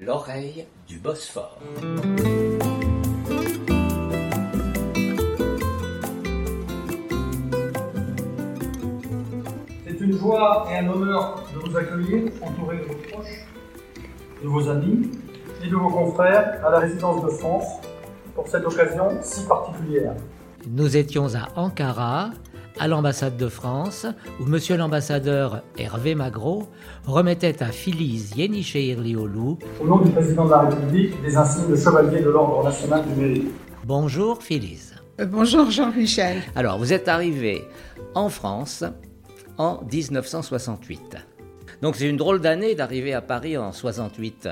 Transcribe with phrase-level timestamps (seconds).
[0.00, 1.58] L'oreille du Bosphore.
[9.86, 13.46] C'est une joie et un honneur de vous accueillir, entouré de vos proches,
[14.42, 15.10] de vos amis
[15.64, 17.80] et de vos confrères à la résidence de France
[18.34, 20.14] pour cette occasion si particulière.
[20.66, 22.30] Nous étions à Ankara,
[22.78, 24.06] à l'ambassade de France,
[24.40, 26.68] où monsieur l'ambassadeur Hervé Magro
[27.06, 32.20] remettait à Filiz Yenicheirliolu Au nom du président de la République, des insignes de chevalier
[32.20, 33.50] de l'Ordre national du mérite.
[33.84, 34.94] Bonjour Filiz.
[35.20, 36.42] Euh, Bonjour Jean-Michel.
[36.54, 37.64] Alors, vous êtes arrivé
[38.14, 38.84] en France
[39.56, 41.16] en 1968.
[41.82, 44.48] Donc, c'est une drôle d'année d'arriver à Paris en 68.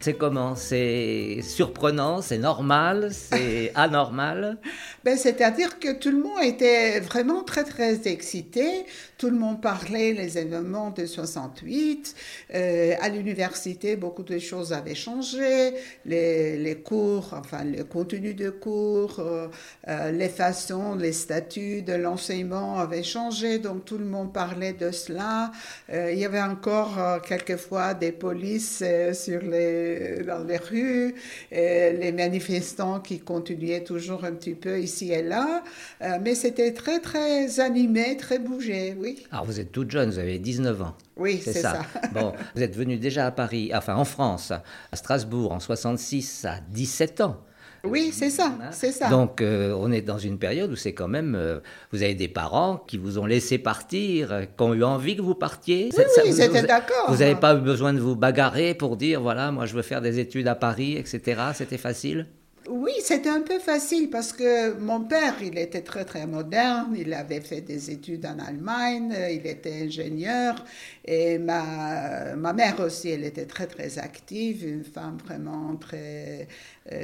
[0.00, 0.54] C'est comment?
[0.54, 4.58] C'est surprenant, c'est normal, c'est anormal?
[5.04, 8.86] Ben, C'est-à-dire que tout le monde était vraiment très très excité.
[9.18, 12.14] Tout le monde parlait les événements de 68.
[12.54, 15.74] Euh, à l'université, beaucoup de choses avaient changé.
[16.04, 19.48] Les, les cours, enfin le contenu de cours, euh,
[19.88, 23.58] euh, les façons, les statuts de l'enseignement avaient changé.
[23.58, 25.52] Donc tout le monde parlait de cela.
[25.92, 28.82] Il y avait encore quelquefois des polices
[29.12, 29.83] sur les,
[30.26, 31.14] dans les rues,
[31.52, 35.62] euh, les manifestants qui continuaient toujours un petit peu ici et là.
[36.02, 39.24] Euh, mais c'était très très animé, très bougé, oui.
[39.30, 40.94] Alors, vous êtes toute jeune, vous avez 19 ans.
[41.16, 41.82] Oui, C'est c'est ça.
[41.92, 42.08] ça.
[42.12, 46.60] Bon, vous êtes venu déjà à Paris, enfin en France, à Strasbourg en 66 à
[46.70, 47.40] 17 ans.
[47.84, 49.08] Oui, c'est ça, c'est ça.
[49.08, 51.34] Donc, euh, on est dans une période où c'est quand même.
[51.34, 51.60] euh,
[51.92, 55.22] vous avez des parents qui vous ont laissé partir, euh, qui ont eu envie que
[55.22, 55.86] vous partiez.
[55.86, 57.06] Oui, Ça- oui, vous- ils d'accord.
[57.10, 60.00] Vous n'avez pas eu besoin de vous bagarrer pour dire voilà, moi je veux faire
[60.00, 61.40] des études à Paris, etc.
[61.54, 62.26] C'était facile?
[62.66, 67.12] Oui, c'était un peu facile parce que mon père, il était très très moderne, il
[67.12, 70.64] avait fait des études en Allemagne, il était ingénieur
[71.04, 76.48] et ma, ma mère aussi, elle était très très active, une femme vraiment très,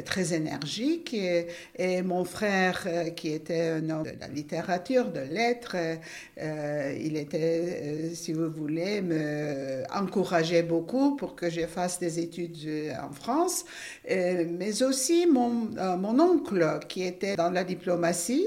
[0.04, 1.14] très énergique.
[1.14, 5.96] Et, mon frère euh, qui était un homme de la littérature, de lettres, euh,
[6.40, 12.18] euh, il était, euh, si vous voulez, me encourageait beaucoup pour que je fasse des
[12.18, 13.64] études euh, en France,
[14.10, 18.46] Euh, mais aussi mon, euh, mon oncle qui était dans la diplomatie,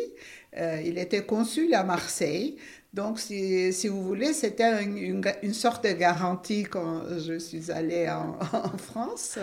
[0.58, 2.58] euh, il était consul à Marseille.
[2.94, 7.72] Donc, si, si vous voulez, c'était une, une, une sorte de garantie quand je suis
[7.72, 9.40] allée en, en France.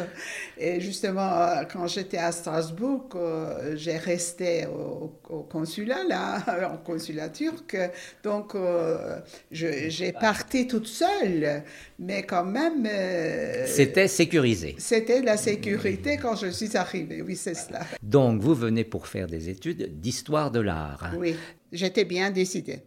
[0.56, 6.76] Et justement, euh, quand j'étais à Strasbourg, euh, j'ai resté au, au consulat, là, en
[6.76, 7.76] consulat turc.
[8.22, 9.18] Donc, euh,
[9.50, 11.64] j'ai parti toute seule,
[11.98, 12.86] mais quand même...
[13.66, 14.76] C'était sécurisé.
[14.78, 17.80] c'était la sécurité quand je suis arrivée, oui, c'est cela.
[18.00, 21.12] Donc, vous venez pour faire des études d'histoire de l'art.
[21.18, 21.34] Oui,
[21.72, 22.84] j'étais bien décidée.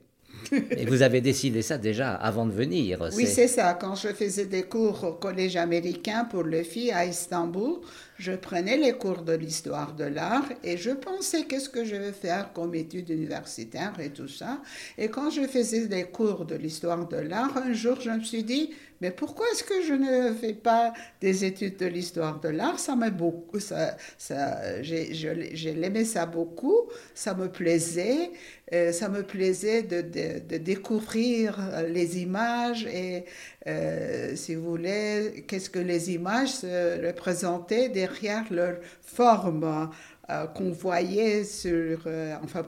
[0.78, 3.10] Et vous avez décidé ça déjà avant de venir.
[3.16, 3.74] Oui, c'est ça.
[3.74, 7.80] Quand je faisais des cours au collège américain pour les filles à Istanbul,
[8.18, 12.12] je prenais les cours de l'histoire de l'art et je pensais qu'est-ce que je vais
[12.12, 14.62] faire comme études universitaires et tout ça.
[14.98, 18.44] Et quand je faisais des cours de l'histoire de l'art, un jour, je me suis
[18.44, 18.72] dit,
[19.04, 22.80] mais pourquoi est-ce que je ne fais pas des études de l'histoire de l'art?
[22.80, 28.32] Ça m'a beaucoup, ça, ça, j'ai, j'ai aimé ça beaucoup, ça me plaisait,
[28.74, 31.60] euh, ça me plaisait de, de, découvrir
[31.90, 33.26] les images et,
[33.68, 39.90] euh, si vous voulez, qu'est-ce que les images se représentaient derrière leur forme.
[40.30, 42.66] euh, qu'on voyait sur, euh, enfin,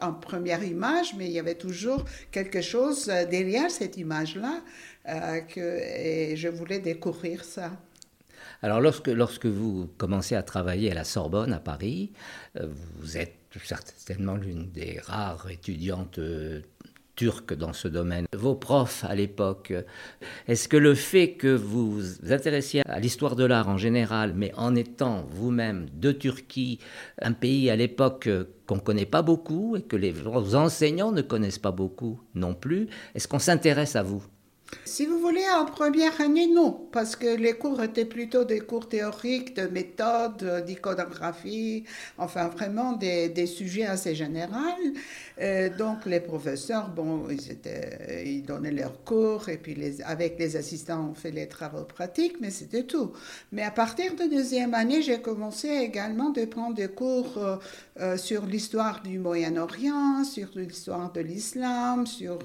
[0.00, 4.62] en première image, mais il y avait toujours quelque chose euh, derrière cette image-là
[5.08, 7.72] euh, et je voulais découvrir ça.
[8.62, 12.12] Alors, lorsque, lorsque vous commencez à travailler à la Sorbonne, à Paris,
[12.58, 12.68] euh,
[12.98, 16.60] vous êtes certainement l'une des rares étudiantes euh,
[17.16, 18.26] turques dans ce domaine.
[18.32, 19.72] Vos profs à l'époque,
[20.48, 24.52] est-ce que le fait que vous vous intéressiez à l'histoire de l'art en général, mais
[24.56, 26.78] en étant vous-même de Turquie,
[27.20, 28.30] un pays à l'époque
[28.66, 32.88] qu'on ne connaît pas beaucoup et que les enseignants ne connaissent pas beaucoup non plus,
[33.14, 34.24] est-ce qu'on s'intéresse à vous?
[34.84, 38.88] Si vous voulez, en première année, non, parce que les cours étaient plutôt des cours
[38.88, 41.84] théoriques, de méthode, d'iconographie,
[42.18, 44.52] enfin vraiment des, des sujets assez généraux.
[45.40, 50.56] Euh, donc les professeurs, bon, ils, étaient, ils donnaient leurs cours et puis avec les
[50.56, 53.12] assistants, on fait les travaux pratiques, mais c'était tout.
[53.52, 57.56] Mais à partir de deuxième année, j'ai commencé également de prendre des cours euh,
[58.00, 62.38] euh, sur l'histoire du Moyen-Orient, sur l'histoire de l'islam, sur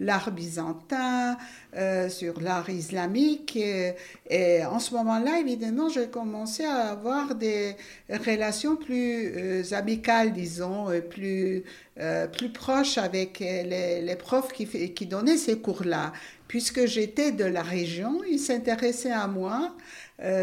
[0.00, 1.36] l'art byzantin,
[1.74, 3.56] euh, sur l'art islamique.
[3.56, 7.76] Et, en ce moment-là, évidemment, j'ai commencé à avoir des
[8.08, 11.64] relations plus euh, amicales, disons, plus,
[11.98, 16.12] euh, plus proches avec les, profs qui, qui donnaient ces cours-là.
[16.46, 19.74] puisque j'étais de la région, il s'intéressait à moi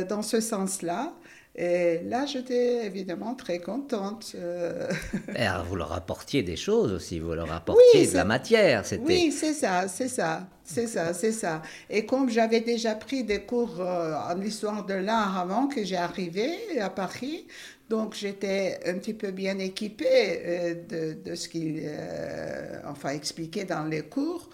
[0.10, 1.14] dans ce sens-là.
[1.56, 4.34] Et là, j'étais évidemment très contente.
[4.36, 4.88] Euh.
[5.68, 8.84] Vous leur apportiez des choses aussi, vous leur apportiez de la matière.
[9.02, 11.62] Oui, c'est ça, c'est ça, c'est ça, c'est ça.
[11.90, 16.80] Et comme j'avais déjà pris des cours en histoire de l'art avant que j'ai arrivé
[16.80, 17.46] à Paris,
[17.90, 20.06] donc j'étais un petit peu bien équipée
[20.46, 24.50] euh, de, ce qu'il euh, enfin expliquait dans les cours.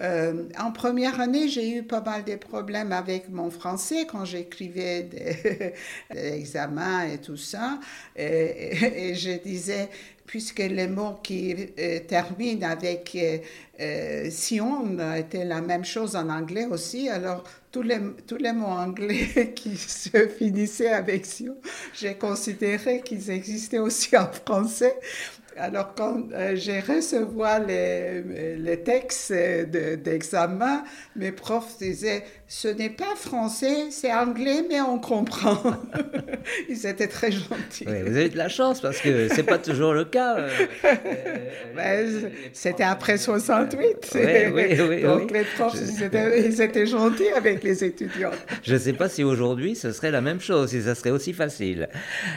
[0.00, 5.02] Euh, en première année, j'ai eu pas mal de problèmes avec mon français quand j'écrivais
[6.10, 7.80] des, examens et tout ça.
[8.16, 9.88] Et, je disais,
[10.26, 11.54] puisque les mots qui
[12.06, 13.16] terminent avec
[14.30, 19.52] Sion étaient la même chose en anglais aussi, alors tous les, tous les mots anglais
[19.56, 21.56] qui se finissaient avec Sion,
[21.94, 24.96] j'ai considéré qu'ils existaient aussi en français.
[25.58, 30.84] Alors, quand euh, j'ai recevoir les, les textes d'examen,
[31.16, 35.58] mes profs disaient Ce n'est pas français, c'est anglais, mais on comprend.
[36.70, 37.84] Ils étaient très gentils.
[37.84, 40.38] vous avez de la chance parce que ce n'est pas toujours le cas.
[40.38, 40.48] Euh,
[41.76, 44.16] euh, c'était après 68.
[45.02, 48.30] Donc, les profs, ils étaient, gentils avec les étudiants.
[48.62, 51.34] Je ne sais pas si aujourd'hui ce serait la même chose, si ça serait aussi
[51.34, 51.90] facile.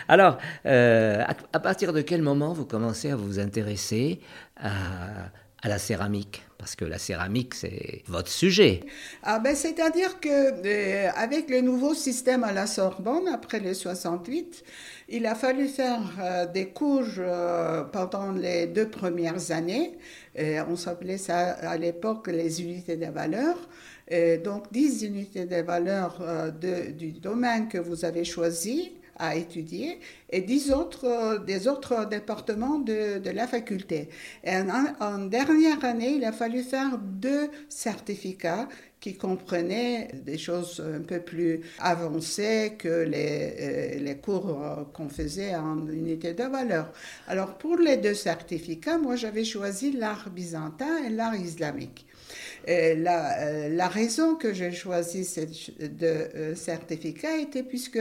[0.09, 4.19] Alors, à partir de quel moment vous commencez à vous intéresser
[4.57, 6.43] à, la céramique?
[6.61, 8.81] Parce que la céramique, c'est votre sujet.
[9.23, 14.63] Ah ben, C'est-à-dire que euh, avec le nouveau système à la Sorbonne, après les 68,
[15.09, 19.97] il a fallu faire euh, des cours euh, pendant les deux premières années.
[20.69, 23.57] on s'appelait ça à l'époque les unités de valeur.
[24.43, 26.11] donc 10 unités de valeur
[26.97, 28.91] du domaine que vous avez choisi
[29.21, 29.99] à étudier
[30.31, 34.09] et dix autres, euh, des autres départements de, de la faculté.
[34.43, 34.55] Et
[34.99, 38.67] en, dernière année, il a fallu faire deux certificats
[38.99, 45.09] qui comprenaient des choses un peu plus avancées que les, euh, les cours euh, qu'on
[45.09, 46.91] faisait en unité de valeur.
[47.27, 52.05] Alors pour les deux certificats, moi j'avais choisi l'art byzantin et l'art islamique.
[52.67, 57.99] La, euh, la, raison que j'ai choisi ce de, euh, certificat était puisque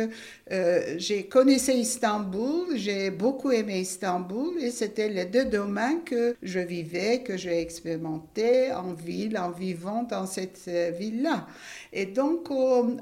[0.52, 6.60] euh, j'ai connaissé Istanbul, j'ai beaucoup aimé Istanbul et c'était les deux domaines que je
[6.60, 11.46] vivais, que j'ai expérimenté en ville, en vivant dans cette ville-là.
[11.92, 12.48] Et donc,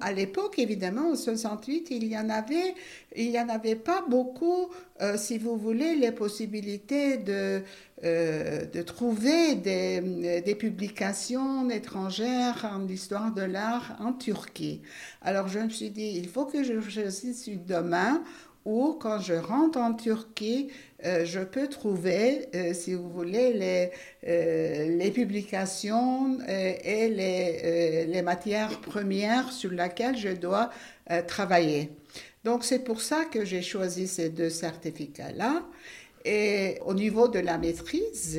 [0.01, 2.75] à l'époque, évidemment, en 68, il y en avait,
[3.17, 4.71] il y en avait pas beaucoup,
[5.17, 7.63] si vous voulez, les possibilités de
[8.05, 14.83] euh, de trouver des, des, publications étrangères en histoire de l'art en Turquie.
[15.21, 18.23] Alors je me suis dit, il faut que je choisisse demain
[18.65, 20.69] où, quand je rentre en Turquie,
[21.05, 23.91] euh, je peux trouver, euh, si vous voulez, les,
[24.97, 30.71] les publications et les, les, matières premières sur lesquelles je dois
[31.27, 31.91] travailler.
[32.45, 35.65] Donc c'est pour ça que j'ai choisi ces deux certificats-là.
[36.29, 38.39] Et au niveau de la maîtrise,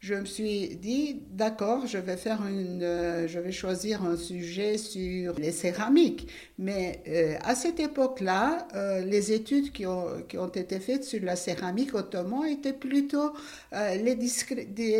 [0.00, 4.76] je me suis dit, d'accord, je vais faire une, euh, je vais choisir un sujet
[4.76, 6.28] sur les céramiques.
[6.58, 11.24] Mais euh, à cette époque-là, euh, les études qui ont, qui ont, été faites sur
[11.24, 13.32] la céramique ottoman étaient plutôt
[13.72, 14.14] les,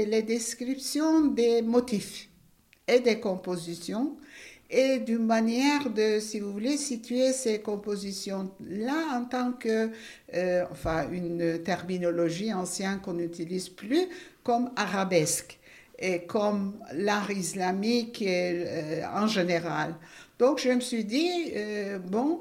[0.06, 2.30] les descriptions des motifs
[2.88, 4.16] et des compositions
[4.70, 9.90] et d'une manière de, si vous voulez, situer ces compositions-là en tant que,
[10.34, 14.08] euh, enfin, une terminologie ancienne qu'on n'utilise plus,
[14.42, 15.58] comme arabesque
[15.98, 19.94] et comme l'art islamique euh, en général.
[20.38, 22.40] Donc je me suis dit, euh, bon,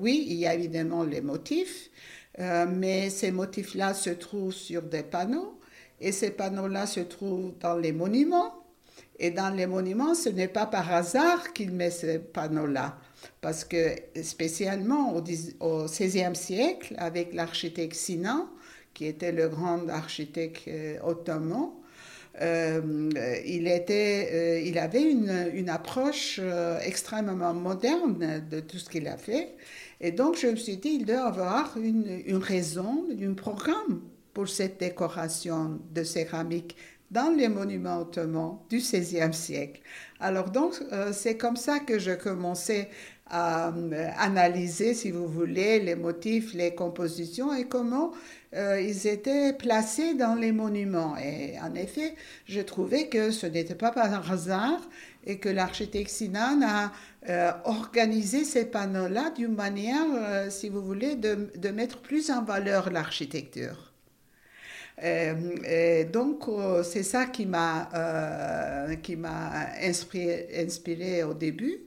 [0.00, 1.90] oui, il y a évidemment les motifs,
[2.38, 5.58] mais ces motifs-là se trouvent sur des panneaux,
[6.00, 8.61] et ces panneaux-là se trouvent dans les monuments,
[9.22, 12.98] et dans les monuments, ce n'est pas par hasard qu'il met ce panneau-là,
[13.40, 18.48] parce que spécialement au, XVIe siècle, avec l'architecte Sinan,
[18.92, 21.70] qui était le grand architecte euh, ottoman,
[22.40, 26.40] euh, euh, il avait une, approche
[26.84, 29.54] extrêmement moderne de tout ce qu'il a fait.
[30.00, 34.00] Et donc, je me suis dit, il doit avoir une raison, un programme
[34.34, 36.76] pour cette décoration de céramique
[37.12, 39.80] dans les monuments ottomans du XVIe siècle.
[40.18, 42.88] Alors donc, euh, c'est comme ça que je commençais
[43.26, 48.12] à euh, analyser, si vous voulez, les motifs, les compositions et comment
[48.54, 51.16] euh, ils étaient placés dans les monuments.
[51.18, 52.14] Et en effet,
[52.46, 54.80] je trouvais que ce n'était pas par hasard
[55.26, 56.92] et que l'architecte Sinan a
[57.64, 63.91] organisé ces panneaux-là d'une manière, si vous voulez, de, de mettre plus en valeur l'architecture.
[65.00, 66.44] Et donc,
[66.84, 67.88] c'est ça qui m'a
[69.82, 71.78] inspiré, inspiré au début.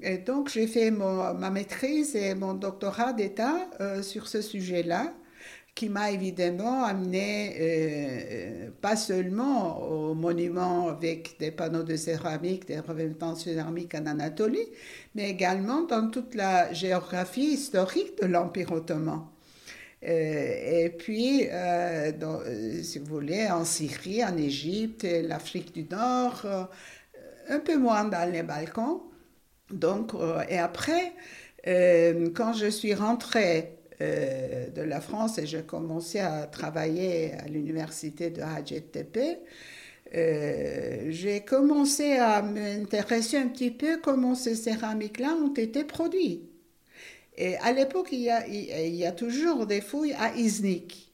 [0.00, 3.68] Et donc, j'ai fait ma maîtrise et mon doctorat d'État
[4.02, 5.12] sur ce sujet-là
[5.74, 12.78] qui m'a évidemment amené euh, pas seulement au monument avec des panneaux de céramique, des
[12.78, 14.68] revêtements céramiques en Anatolie,
[15.14, 19.22] mais également dans toute la géographie historique de l'Empire ottoman.
[20.06, 22.12] Euh, et puis, euh,
[22.82, 26.46] si vous voulez, en Syrie, en Égypte, l'Afrique du Nord,
[27.48, 29.00] un peu moins dans les Balkans.
[29.70, 30.12] Donc,
[30.48, 31.12] et après,
[31.64, 38.30] quand je suis rentrée euh, de la France et j'ai commencé à travailler à l'université
[38.30, 39.18] de Hacettepe,
[40.14, 46.53] euh, j'ai commencé à m'intéresser un petit peu comment ces céramiques-là ont été produites.
[47.36, 51.12] Et à l'époque, il, il, y a toujours des fouilles à Iznik,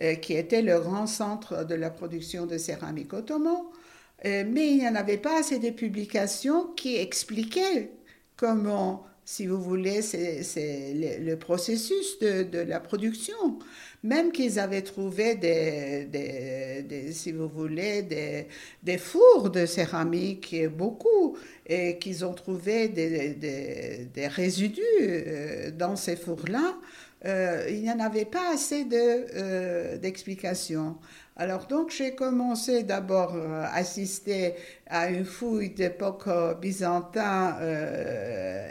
[0.00, 3.62] euh, qui était le grand centre de la production de céramique ottoman,
[4.24, 7.92] mais il n'y en avait pas assez de publications qui expliquaient
[8.36, 13.58] comment si vous voulez, c'est le, processus de, la production.
[14.04, 18.02] Même qu'ils avaient trouvé des, si vous voulez,
[18.84, 26.78] des, fours de céramique, beaucoup, et qu'ils ont trouvé des, résidus euh, dans ces fours-là,
[27.26, 30.96] euh, il n'y en avait pas assez euh, d'explications.
[31.36, 34.54] Alors donc j'ai commencé d'abord à euh, assister
[34.86, 36.28] à une fouille d'époque
[36.60, 37.56] byzantin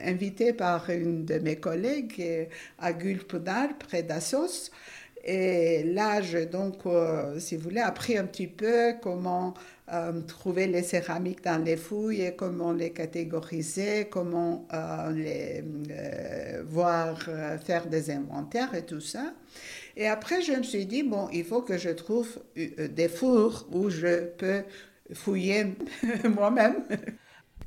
[0.05, 4.71] invitée par une de mes collègues à Gulpudar, près d'Assos.
[5.27, 6.83] Et là, j'ai donc,
[7.39, 9.55] si vous voulez, appris un petit peu comment
[10.27, 14.67] trouver les céramiques dans les fouilles et comment les catégoriser, comment
[15.13, 15.63] les
[16.67, 17.19] voir
[17.63, 19.33] faire des inventaires et tout ça.
[19.97, 23.67] Et après, je me suis dit, bon, il faut que je trouve euh, des fours
[23.71, 24.63] où je peux
[25.13, 25.75] fouiller
[26.35, 26.83] moi-même.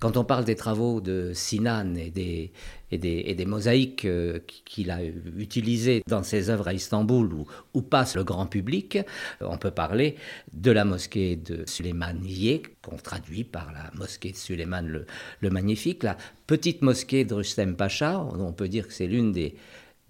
[0.00, 2.52] Quand on parle des travaux de Sinan et des,
[2.90, 5.00] et des, et des mosaïques euh, qu'il a
[5.36, 8.98] utilisées dans ses œuvres à Istanbul où, où, passe le grand public,
[9.40, 10.16] on peut parler
[10.52, 15.06] de la mosquée de Suleiman Yé, qu'on traduit par la mosquée de Suleiman le,
[15.40, 19.56] le Magnifique, la petite mosquée de Rustem Pacha, on peut dire que c'est l'une des,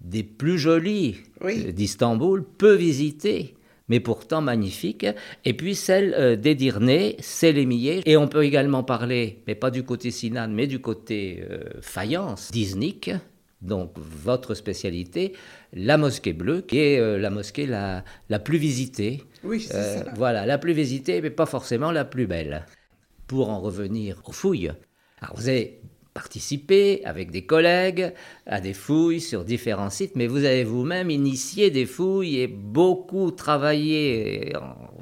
[0.01, 3.55] des plus jolies euh, d'Istanbul, peu visitées,
[3.89, 5.07] mais pourtant magnifiques.
[5.45, 8.01] Et puis celle euh, d'Edirne, Selemiye.
[8.05, 12.51] Et on peut également parler, mais pas du côté Sinan, mais du côté euh, faïence,
[12.51, 13.11] d'Iznik,
[13.61, 15.33] donc votre spécialité,
[15.73, 19.23] la mosquée bleue, qui est la mosquée la, la, plus visitée.
[19.43, 20.13] Oui, c'est ça.
[20.15, 22.65] Voilà, la plus visitée, mais pas forcément la plus belle.
[23.27, 24.71] Pour en revenir aux fouilles,
[25.21, 25.81] alors vous avez
[26.19, 28.11] participé avec des collègues
[28.45, 33.31] à des fouilles sur différents sites, mais vous avez vous-même initié des fouilles et beaucoup
[33.31, 34.53] travaillé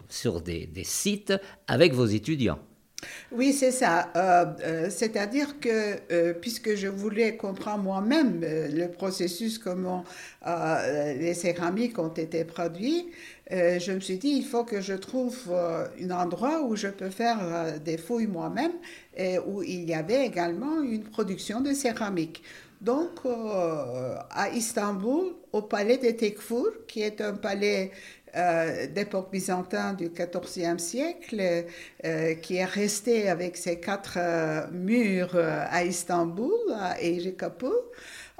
[0.09, 1.33] sur des, sites
[1.67, 2.59] avec vos étudiants.
[3.31, 4.09] Oui, c'est ça.
[4.15, 5.77] Euh, euh, c'est-à-dire que
[6.11, 10.03] euh, puisque je voulais comprendre moi-même le processus, comment
[10.45, 13.07] les céramiques ont été produites,
[13.51, 16.89] euh, je me suis dit, il faut que je trouve euh, un endroit où je
[16.89, 18.73] peux faire euh, des fouilles moi-même
[19.17, 22.43] et où il y avait également une production de céramique.
[22.79, 23.25] Donc,
[24.29, 27.91] à Istanbul, au palais de Tekfur, qui est un palais
[28.93, 31.65] d'époque byzantine du XIVe siècle,
[32.43, 34.19] qui est resté avec ses quatre
[34.71, 37.73] murs à Istanbul, à Ejikapı,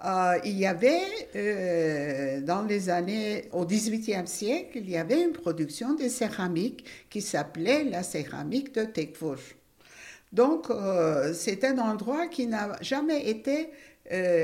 [0.06, 1.02] euh, il y avait,
[1.36, 7.22] euh, dans les années, au XVIIIe siècle, il y avait une production de céramique qui
[7.22, 9.40] s'appelait la céramique de Tekfur.
[10.32, 13.70] Donc, euh, c'est un endroit qui n'a jamais été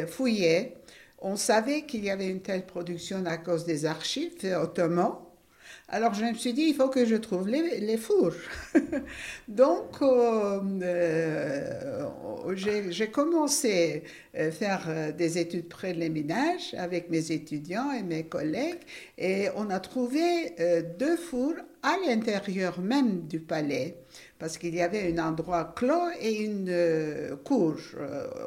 [0.08, 0.74] fouillé.
[1.20, 5.20] On savait qu'il y avait une telle production à cause des archives ottomans,
[5.90, 8.34] alors je me suis dit, il faut que je trouve les, fours.
[9.48, 12.10] Donc euh, euh,
[12.56, 14.04] j'ai commencé
[14.36, 18.80] à faire euh, des études préliminaires avec mes étudiants et mes collègues
[19.18, 20.56] et on a trouvé
[20.98, 23.98] deux fours à l'intérieur même du palais
[24.40, 27.76] parce qu'il y avait un endroit clos et une cour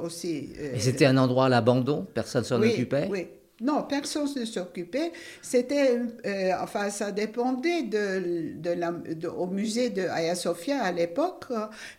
[0.03, 0.53] aussi.
[0.59, 2.07] et c'était un endroit à l'abandon?
[2.13, 3.09] Personne s'en occupait?
[3.11, 3.29] Oui,
[3.61, 5.13] non, personne ne s'occupait.
[5.41, 11.47] C'était, euh, enfin, ça dépendait de, de, au musée de Hagia Sophia à l'époque,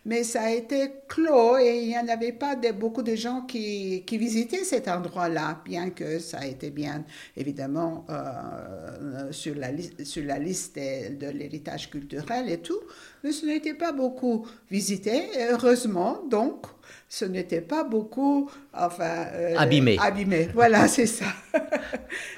[0.06, 3.42] mais ça a été clos et il n'y en avait pas de, beaucoup de gens
[3.42, 7.04] qui, qui visitaient cet endroit-là, bien que ça a été bien,
[7.36, 9.70] évidemment, euh, sur, la,
[10.04, 12.80] sur la liste de l'héritage culturel et tout,
[13.24, 16.66] mais ce n'était pas beaucoup visité, heureusement, donc.
[17.08, 19.26] Ce n'était pas beaucoup, enfin...
[19.32, 19.96] Euh, abîmé.
[20.00, 21.26] Abîmé, voilà, c'est ça.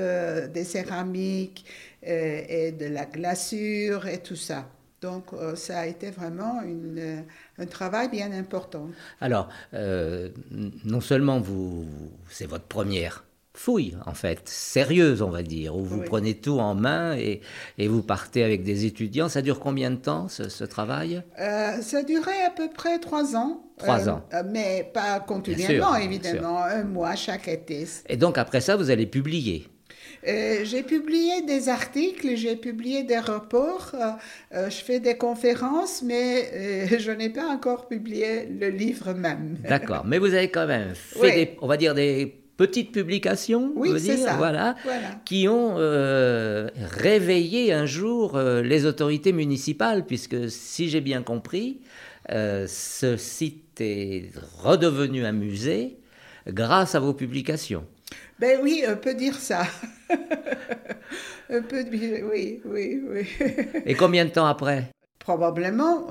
[0.53, 1.65] des céramiques
[2.03, 4.67] et de la glaçure et tout ça.
[5.01, 7.23] Donc, ça a été vraiment une,
[7.57, 8.87] un travail bien important.
[9.19, 10.29] Alors, euh,
[10.85, 11.85] non seulement vous,
[12.29, 16.73] c'est votre première fouille, en fait, sérieuse, on va dire, où vous prenez tout en
[16.73, 17.41] main et,
[17.77, 19.29] et, vous partez avec des étudiants.
[19.29, 21.21] Ça dure combien de temps, ce, travail?
[21.39, 23.63] Euh, Ça durait à peu près trois ans.
[23.77, 24.23] Trois ans.
[24.33, 27.87] Euh, mais pas continuellement, évidemment, un mois chaque été.
[28.07, 29.67] Et donc, après ça, vous allez publier
[30.27, 34.11] euh, j'ai publié des articles, j'ai publié des rapports, euh,
[34.53, 39.57] euh, je fais des conférences, mais je n'ai pas encore publié le livre même.
[39.67, 43.99] D'accord, mais vous avez quand même fait, des, on va dire, des petites publications, oui,
[43.99, 44.35] c'est ça.
[44.35, 44.75] Voilà,
[45.25, 51.81] qui ont réveillé un jour les autorités municipales, puisque si j'ai bien compris,
[52.29, 55.97] ce site est redevenu un musée
[56.47, 57.85] grâce à vos publications.
[58.39, 59.63] Ben oui, on peut dire ça.
[61.49, 63.27] on peut dire, oui, oui, oui.
[63.85, 64.89] Et combien de temps après?
[65.19, 66.07] Probablement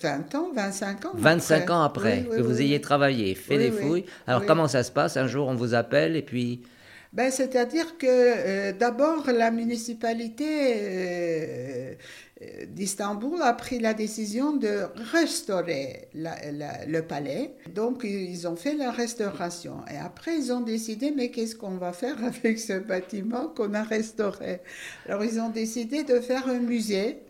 [0.00, 1.12] 20 euh, ans, 25 ans.
[1.14, 4.04] 25 ans après que vous ayez travaillé, fait des fouilles.
[4.26, 5.16] Alors comment ça se passe?
[5.16, 6.62] Un jour, on vous appelle et puis...
[7.12, 10.46] Ben, C'est-à-dire que euh, d'abord, la municipalité
[10.80, 11.94] euh,
[12.68, 17.54] d'Istanbul a pris la décision de restaurer le palais.
[17.74, 19.76] Donc, ils ont fait la restauration.
[19.92, 23.82] Et après, ils ont décidé, mais qu'est-ce qu'on va faire avec ce bâtiment qu'on a
[23.82, 24.60] restauré?
[25.06, 27.22] Alors, ils ont décidé de faire un musée.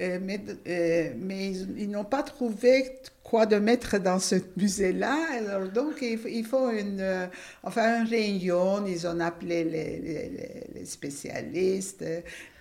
[0.00, 0.18] Euh,
[0.66, 5.16] euh, mais ils n'ont pas trouvé quoi de mettre dans ce musée-là.
[5.36, 7.26] Alors, donc, il, faut une, euh,
[7.62, 12.04] enfin, une réunion, ils ont appelé les, spécialistes.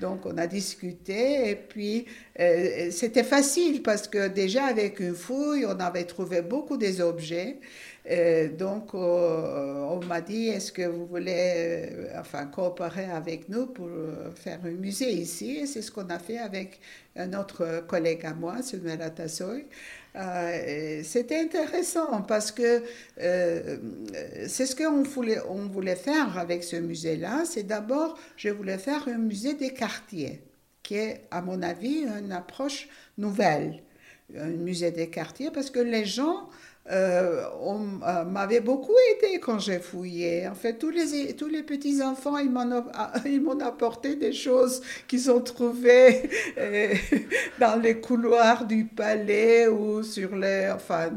[0.01, 2.05] Donc, on a discuté et puis
[2.39, 7.59] euh, c'était facile parce que déjà avec une fouille, on avait trouvé beaucoup des objets.
[8.11, 13.89] Euh, donc, on m'a dit, est-ce que vous voulez enfin, coopérer avec nous pour
[14.35, 15.57] faire un musée ici?
[15.57, 16.79] Et c'est ce qu'on a fait avec
[17.15, 19.65] un autre collègue à moi, Sylvain Tassoy.
[20.19, 22.83] Euh, c'était intéressant parce que
[23.21, 23.77] euh,
[24.47, 25.03] c'est ce qu'on
[25.49, 27.45] on voulait faire avec ce musée-là.
[27.45, 30.41] C'est d'abord, je voulais faire un musée des quartiers,
[30.83, 33.81] qui est, à mon avis, une approche nouvelle.
[34.37, 36.49] Un musée des quartiers parce que les gens
[36.91, 40.47] euh, on euh, m'avait beaucoup aidé quand j'ai fouillé.
[40.47, 46.29] En fait, tous les, tous les petits-enfants, ils m'ont apporté des choses qu'ils ont trouvées
[46.57, 46.93] euh,
[47.59, 50.71] dans les couloirs du palais ou sur les...
[50.73, 51.11] Enfin,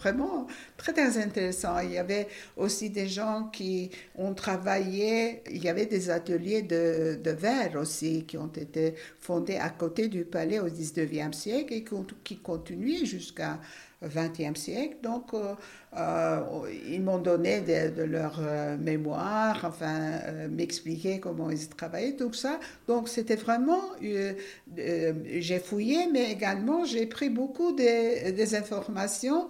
[0.00, 1.78] vraiment très, très intéressant.
[1.78, 2.26] Il y avait
[2.56, 8.24] aussi des gens qui ont travaillé, il y avait des ateliers de, de verre aussi
[8.24, 13.04] qui ont été fondés à côté du palais au 19e siècle et qui, qui continuaient
[13.04, 13.60] jusqu'à
[14.02, 14.96] 20e siècle.
[15.02, 15.54] Donc, euh,
[15.96, 16.40] euh,
[16.88, 22.58] ils m'ont donné de, leur euh, mémoire, enfin, m'expliquer comment ils travaillaient, tout ça.
[22.88, 29.48] Donc, c'était vraiment, j'ai fouillé, mais également, j'ai pris beaucoup des informations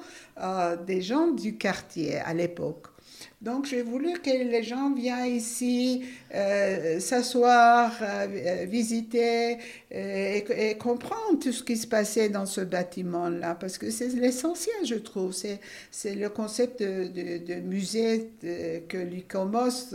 [0.86, 2.86] des gens du quartier à l'époque.
[3.40, 9.56] Donc j'ai voulu que les gens viennent ici euh, s'asseoir, euh, visiter
[9.94, 14.84] euh, et, comprendre tout ce qui se passait dans ce bâtiment-là, parce que c'est l'essentiel,
[14.84, 15.32] je trouve.
[15.32, 19.94] C'est le concept de, musée que l'ICOMOS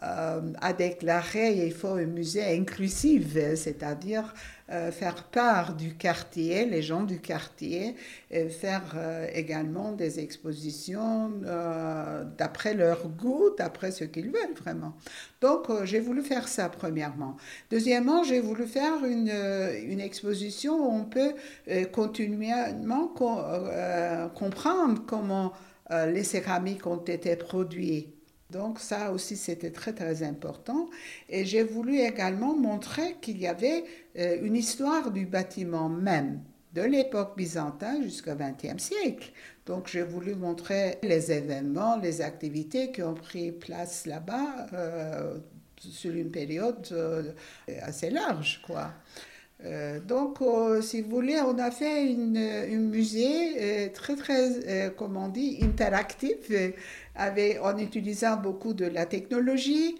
[0.00, 4.34] a déclaré, il faut un musée inclusif, c'est-à-dire
[4.70, 7.96] euh, faire part du quartier, les gens du quartier,
[8.30, 14.94] et faire euh, également des expositions euh, d'après leur goût, d'après ce qu'ils veulent vraiment.
[15.42, 17.36] Donc j'ai voulu faire ça premièrement.
[17.70, 19.30] Deuxièmement, j'ai voulu faire une,
[19.86, 21.34] une, exposition où on peut
[21.92, 23.08] continuellement
[24.34, 25.52] comprendre comment
[25.90, 28.14] les céramiques ont été produites
[28.50, 30.88] donc ça aussi, c'était très très important.
[31.28, 33.84] Et j'ai voulu également montrer qu'il y avait
[34.18, 36.40] euh, une histoire du bâtiment même.
[36.72, 39.32] de l'époque byzantine jusqu'au XXe siècle.
[39.64, 45.38] Donc j'ai voulu montrer les événements, les activités qui ont pris place là-bas euh,
[45.78, 47.32] sur une période euh,
[47.80, 48.60] assez large,
[50.06, 50.40] donc,
[50.82, 56.50] si vous voulez, on a fait une musée très, très, comment on dit, interactif,
[57.16, 59.96] en utilisant beaucoup de la technologie,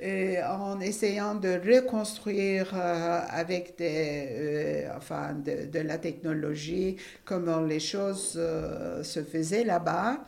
[0.00, 7.80] et en essayant de reconstruire euh, avec des, euh, enfin, de, la technologie comment les
[7.80, 10.24] choses euh, se faisaient là-bas.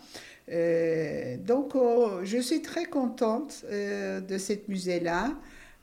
[1.47, 5.35] donc, oh, je suis très contente de cette musée-là.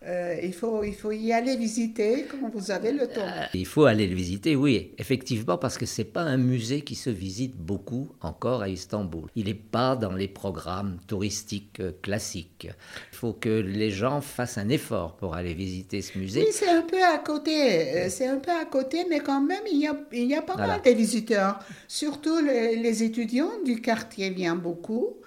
[0.04, 3.22] Euh, il, faut, il faut y aller visiter quand vous avez le temps.
[3.26, 6.82] Euh, il faut aller le visiter, oui, effectivement, parce que ce n'est pas un musée
[6.82, 9.28] qui se visite beaucoup encore à Istanbul.
[9.36, 12.68] Il n'est pas dans les programmes touristiques euh, classiques.
[13.12, 16.42] Il faut que les gens fassent un effort pour aller visiter ce musée.
[16.42, 19.80] Oui, c'est un peu à côté, c'est un peu à côté, mais quand même, il
[19.80, 21.60] y a, il y a pas mal de visiteurs.
[21.88, 25.18] Surtout les, les étudiants du quartier viennent beaucoup.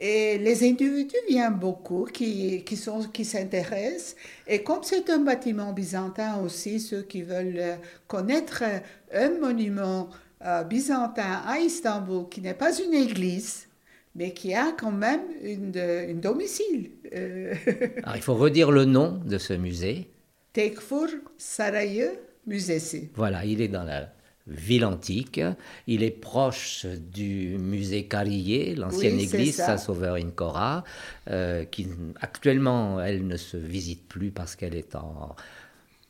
[0.00, 4.16] Et les individus viennent beaucoup qui, qui, sont, qui s'intéressent.
[4.46, 7.78] Et comme c'est un bâtiment byzantin aussi, ceux qui veulent
[8.08, 8.64] connaître
[9.12, 10.08] un monument
[10.44, 13.68] euh, byzantin à Istanbul qui n'est pas une église,
[14.16, 15.72] mais qui a quand même une,
[16.08, 16.90] une domicile.
[17.14, 17.54] Euh,
[18.02, 20.10] Alors, il faut redire le nom de ce musée.
[20.52, 22.10] Tekfur Sarayı
[22.46, 23.10] Müzesi.
[23.14, 24.08] Voilà, il est dans la
[24.46, 25.40] ville antique.
[25.86, 30.84] Il est proche du musée Carrier, l'ancienne église Saint-Sauveur in Cora,
[31.30, 31.88] euh, qui
[32.20, 35.34] actuellement, elle ne se visite plus parce qu'elle est en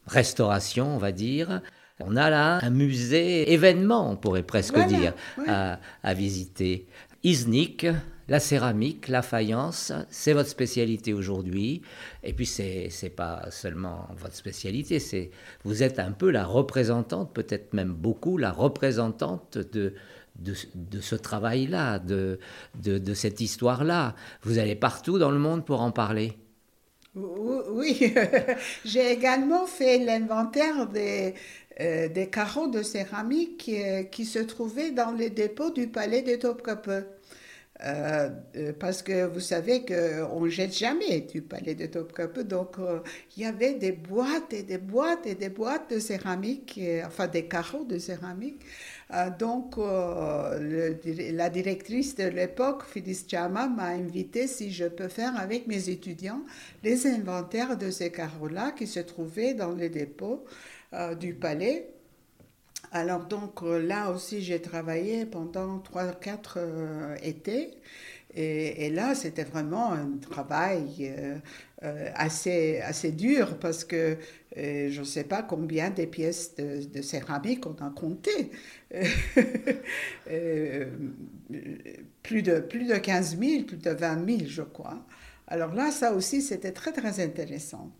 [0.06, 1.60] restauration, on va dire.
[2.00, 5.14] On a là un musée événement, on pourrait presque dire,
[5.46, 6.86] à, à visiter.
[7.22, 7.86] Iznik,
[8.28, 11.82] la céramique, la faïence, c'est votre spécialité aujourd'hui.
[12.22, 15.30] Et puis, c'est n'est pas seulement votre spécialité, c'est
[15.64, 19.94] vous êtes un peu la représentante, peut-être même beaucoup la représentante de,
[20.38, 22.38] de, ce travail-là, de,
[22.82, 24.14] de, cette histoire-là.
[24.42, 26.32] Vous allez partout dans le monde pour en parler.
[27.14, 28.12] Oui,
[28.84, 31.34] j'ai également fait l'inventaire des,
[31.80, 36.34] euh, des carreaux de céramique euh, qui, se trouvaient dans les dépôts du palais de
[36.36, 37.04] Topkapi.
[37.84, 42.44] Euh, euh, parce que vous savez qu'on ne jette jamais du palais de Topkapi.
[42.44, 43.00] Donc, euh,
[43.36, 47.46] il y avait des boîtes et des boîtes et des boîtes de céramique, enfin des
[47.46, 48.60] carreaux de céramique.
[49.38, 55.88] donc, la directrice de l'époque, Phyllis Chama, m'a invité si je peux faire avec mes
[55.90, 56.42] étudiants
[56.82, 60.44] les inventaires de ces carreaux-là qui se trouvaient dans les dépôts
[61.20, 61.93] du palais.
[62.94, 67.70] Alors donc euh, là aussi, j'ai travaillé pendant 3-4 euh, étés.
[68.36, 71.38] Et, là, c'était vraiment un travail euh,
[72.16, 74.16] assez, assez dur parce que
[74.56, 78.50] je ne sais pas combien de pièces de, céramique on a compté.
[82.24, 84.98] plus, de, plus de 15 000, plus de 20 000, je crois.
[85.46, 87.92] Alors là, ça aussi, c'était très, très intéressant.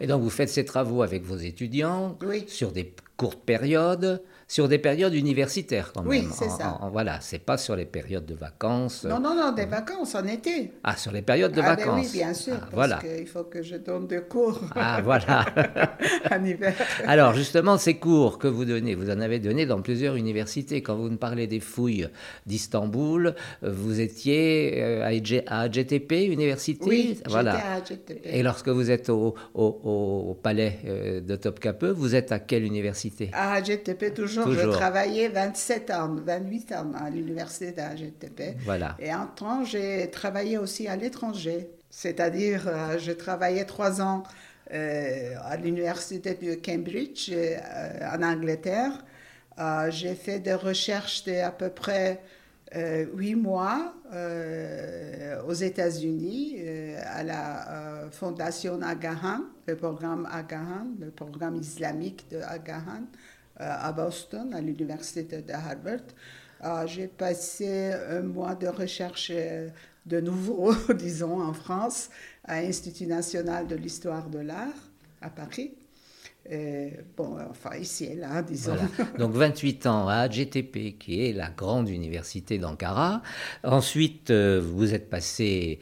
[0.00, 2.84] Et donc, vous faites ces travaux avec vos étudiants sur des
[3.18, 6.08] courtes périodes sur des périodes universitaires quand même.
[6.08, 6.78] Oui, c'est ça.
[6.92, 9.04] voilà, c'est pas sur les périodes de vacances.
[9.04, 10.72] Non, non, non, des vacances en été.
[10.84, 12.06] Ah, sur les périodes de ah, ben vacances.
[12.06, 12.98] oui, bien sûr, ah, parce voilà.
[12.98, 14.60] qu'il faut que je donne des cours.
[14.74, 15.44] Ah, voilà.
[16.30, 16.72] en hiver.
[17.06, 20.80] Alors, justement, ces cours que vous donnez, vous en avez donné dans plusieurs universités.
[20.80, 22.08] Quand vous nous parlez des fouilles
[22.46, 27.56] d'Istanbul, vous étiez euh, à AGTP, université Oui, voilà.
[27.56, 28.20] à AGTP.
[28.24, 33.07] Et lorsque vous êtes au, au, palais euh, de Topkapi, vous êtes à quelle université?
[33.32, 38.56] À AGTP, toujours je travaillais 27 ans, 28 ans à l'université d'AGTP.
[38.64, 38.96] Voilà.
[38.98, 41.68] Et en temps, j'ai travaillé aussi à l'étranger.
[41.90, 44.22] C'est-à-dire, euh, je travaillais trois ans
[44.72, 47.56] euh, à l'université de Cambridge, euh,
[48.14, 48.92] en Angleterre.
[49.90, 52.20] j'ai fait des recherches de à peu près
[53.14, 53.94] huit mois
[55.46, 56.56] aux États-Unis
[57.04, 63.04] à la fondation Agahan, le programme Agahan, le programme islamique de Agahan.
[63.60, 66.06] Euh, à Boston, à l'université de Harvard.
[66.62, 69.68] Euh, j'ai passé un mois de recherche euh,
[70.06, 72.08] de nouveau, disons, en France,
[72.44, 74.78] à l'Institut national de l'histoire de l'art
[75.20, 75.74] à Paris.
[77.16, 78.76] Bon, enfin, ici et là, disons.
[79.18, 83.22] Donc 28 ans à GTP, qui est la grande université d'Ankara.
[83.64, 85.80] Ensuite, vous êtes passé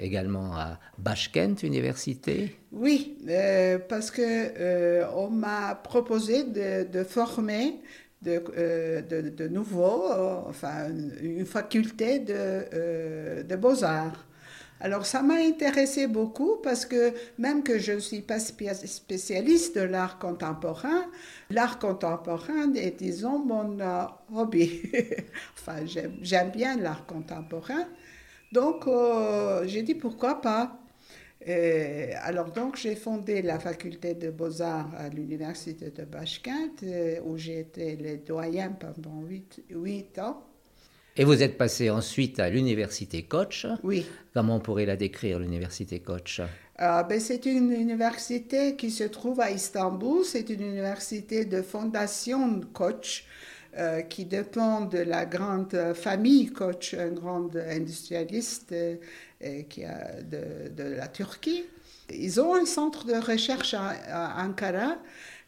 [0.00, 2.56] également à Bashkent Université.
[2.72, 7.80] Oui, euh, parce que euh, on m'a proposé de, former
[8.22, 10.04] de, euh, de, de nouveau,
[10.48, 10.88] enfin,
[11.20, 14.26] une faculté de, de beaux-arts.
[14.84, 19.82] Alors ça m'a intéressé beaucoup parce que même que je ne suis pas spécialiste de
[19.82, 21.06] l'art contemporain,
[21.50, 24.02] l'art contemporain est, disons, mon euh,
[24.34, 24.82] hobby.
[25.54, 27.86] enfin, j'aime bien l'art contemporain.
[28.50, 30.76] Donc, euh, j'ai dit pourquoi pas.
[32.24, 37.60] alors donc, j'ai fondé la faculté de beaux-arts à l'université de Bashkent, euh, où j'ai
[37.60, 39.22] été le doyen pendant
[39.70, 40.42] huit ans.
[41.16, 43.66] Et vous êtes passé ensuite à l'université Koch.
[43.82, 44.06] Oui.
[44.32, 46.40] Comment on pourrait la décrire, l'université Koch?
[46.78, 50.24] Ah, ben, C'est une université qui se trouve à Istanbul.
[50.24, 53.24] C'est une université de fondation Koch.
[53.78, 58.96] Euh, qui dépend de la grande famille Koch, un grand industrialiste euh,
[59.70, 61.64] qui a de, de, la Turquie.
[62.10, 64.98] Ils ont un centre de recherche à Ankara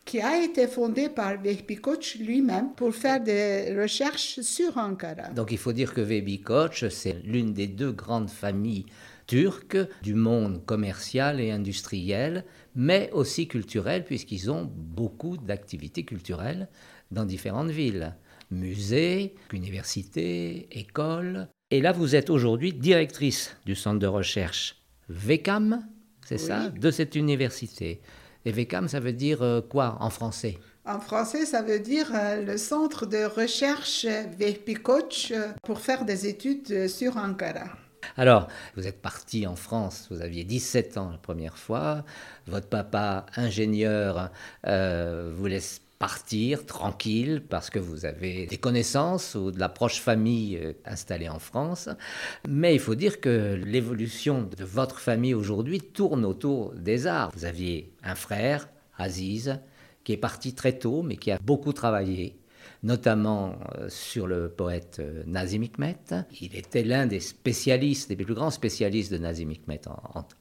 [0.04, 5.28] qui a été fondé par Vehbi Koç lui-même pour faire des recherches sur Ankara.
[5.30, 8.86] Donc il faut dire que Vehbi Koç, c'est l'une des deux grandes familles
[9.26, 16.68] turques du monde commercial et industriel, mais aussi culturel, puisqu'ils ont beaucoup d'activités culturelles
[17.10, 18.14] dans différentes villes.
[18.50, 21.48] Musées, universités, écoles.
[21.70, 24.76] Et là, vous êtes aujourd'hui directrice du centre de recherche
[25.08, 25.86] VECAM,
[26.26, 28.00] c'est ça, de cette université.
[28.46, 30.58] Et VECAM, ça veut dire euh, quoi en français?
[30.84, 34.04] En français, ça veut dire euh, le centre de recherche
[34.38, 37.64] Vehpikoch euh, pour faire des études sur Ankara.
[38.18, 42.04] Alors, vous êtes parti en France, vous aviez 17 ans la première fois,
[42.46, 44.30] votre papa, ingénieur,
[44.62, 50.58] vous laisse partir tranquille parce que vous avez des connaissances ou de la proche famille
[50.58, 51.88] euh, installée en France.
[52.46, 57.30] Mais il faut dire que l'évolution de votre famille aujourd'hui tourne autour des arts.
[57.34, 59.58] Vous aviez un frère, Aziz,
[60.04, 62.36] qui est parti très tôt mais qui a beaucoup travaillé
[62.84, 65.96] notamment euh, sur le poète euh, Nazim Hikmet.
[66.40, 69.80] Il était l'un des spécialistes, des plus grands spécialistes de Nazim Hikmet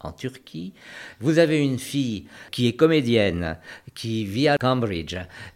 [0.02, 0.74] en, Turquie.
[1.22, 3.58] Vous avez une fille qui est comédienne,
[3.96, 5.16] qui vit à Cambridge,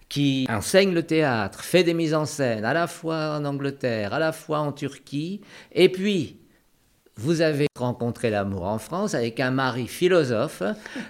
[0.09, 4.19] qui enseigne le théâtre, fait des mises en scène à la fois en Angleterre, à
[4.19, 5.41] la fois en Turquie,
[5.73, 6.37] et puis
[7.15, 10.61] vous avez rencontré l'amour en France avec un mari philosophe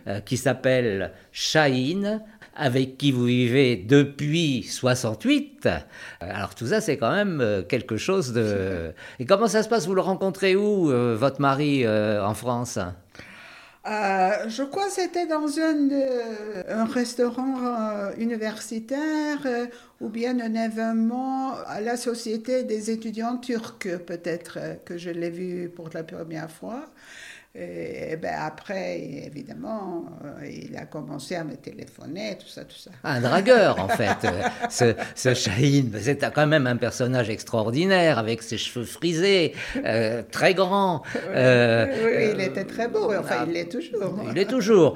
[0.07, 2.21] euh, qui s'appelle Shahin,
[2.57, 5.69] avec qui vous vivez depuis 68.
[6.19, 8.93] Alors tout ça, c'est quand même euh, quelque chose de...
[9.19, 9.85] Et comment ça se passe?
[9.85, 12.79] Vous le rencontrez où, euh, votre mari, euh, en France?
[13.87, 19.39] Je crois que c'était dans un, restaurant universitaire
[20.01, 25.69] ou bien un événement à la Société des étudiants turcs, peut-être que je l'ai vu
[25.69, 26.85] pour la première fois.
[27.59, 32.91] Et, ben après, évidemment, euh, il a commencé à me téléphoner, tout ça, tout ça.
[33.03, 34.27] Un dragueur, en fait.
[34.69, 40.53] ce, ce Shaheen, c'est quand même un personnage extraordinaire, avec ses cheveux frisés, euh, très
[40.53, 41.01] grand.
[41.29, 44.19] Euh, oui, il était très beau, enfin, il l'est toujours.
[44.29, 44.95] Il est toujours.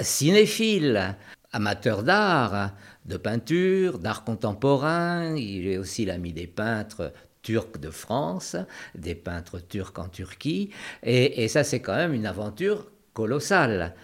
[0.00, 1.16] cinéphile,
[1.52, 2.72] amateur d'art,
[3.06, 5.34] de peinture, d'art contemporain.
[5.34, 8.56] Il est aussi l'ami des peintres turcs de France,
[8.94, 10.70] des peintres turcs en Turquie,
[11.02, 13.94] et, et ça c'est quand même une aventure colossale.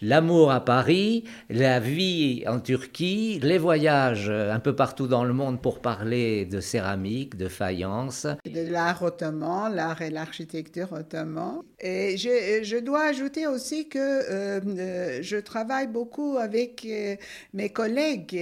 [0.00, 5.60] L'amour à Paris, la vie en Turquie, les voyages un peu partout dans le monde
[5.60, 8.26] pour parler de céramique, de faïence.
[8.46, 11.62] De l'art ottoman, l'art et l'architecture ottoman.
[11.80, 17.16] Et je, dois ajouter aussi que euh, euh, je travaille beaucoup avec euh,
[17.54, 18.40] mes collègues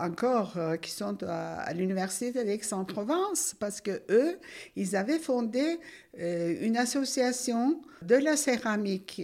[0.00, 4.38] encore qui sont à, l'université d'Aix-en-Provence parce que eux,
[4.76, 5.78] ils avaient fondé
[6.18, 9.20] une association de la céramique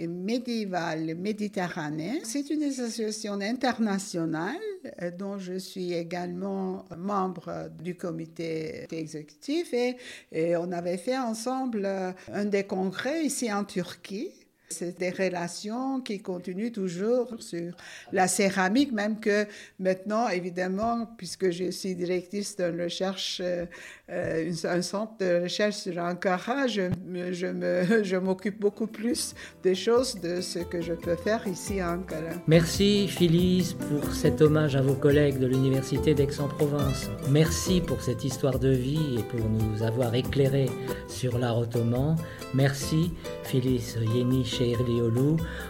[0.65, 2.21] méditerranéenne.
[2.25, 4.57] C'est une association internationale
[5.03, 9.97] euh, dont je suis également membre du comité exécutif et,
[10.33, 16.01] et on avait fait ensemble euh, un des congrès ici en Turquie c'est des relations
[16.01, 17.73] qui continuent toujours sur
[18.13, 19.47] la céramique, même que
[19.79, 23.67] maintenant, évidemment, puisque je suis directrice d'une recherche, euh,
[24.11, 26.91] euh, un centre de recherche sur Ankara, je,
[27.33, 31.81] je, me, je m'occupe beaucoup plus des choses de ce que je peux faire ici
[31.81, 32.35] à Ankara.
[32.47, 37.11] Merci Phyllis pour cet hommage à vos collègues de l'Université d'Aix-en-Provence.
[37.31, 40.67] Merci pour cette histoire de vie et pour nous avoir éclairé
[41.09, 42.17] sur l'art ottoman.
[42.55, 43.13] Merci
[43.45, 44.77] Phyllis Yeni chez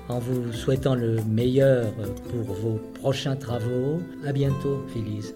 [0.09, 1.93] en vous souhaitant le meilleur
[2.31, 4.01] pour vos prochains travaux.
[4.25, 5.33] À bientôt, Phyllis.